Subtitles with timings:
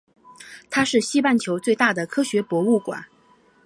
[0.71, 3.05] 它是西半球最大的科学博物馆。